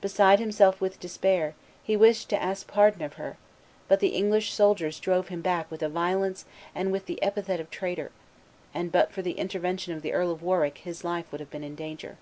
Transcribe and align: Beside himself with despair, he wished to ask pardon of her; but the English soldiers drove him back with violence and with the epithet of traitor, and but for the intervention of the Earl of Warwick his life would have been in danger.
Beside 0.00 0.40
himself 0.40 0.80
with 0.80 0.98
despair, 0.98 1.54
he 1.82 1.94
wished 1.94 2.30
to 2.30 2.42
ask 2.42 2.66
pardon 2.66 3.02
of 3.02 3.16
her; 3.20 3.36
but 3.86 4.00
the 4.00 4.16
English 4.16 4.50
soldiers 4.50 4.98
drove 4.98 5.28
him 5.28 5.42
back 5.42 5.70
with 5.70 5.82
violence 5.82 6.46
and 6.74 6.90
with 6.90 7.04
the 7.04 7.22
epithet 7.22 7.60
of 7.60 7.68
traitor, 7.70 8.10
and 8.72 8.90
but 8.90 9.12
for 9.12 9.20
the 9.20 9.32
intervention 9.32 9.92
of 9.92 10.00
the 10.00 10.14
Earl 10.14 10.30
of 10.30 10.42
Warwick 10.42 10.78
his 10.78 11.04
life 11.04 11.30
would 11.30 11.40
have 11.42 11.50
been 11.50 11.64
in 11.64 11.74
danger. 11.74 12.16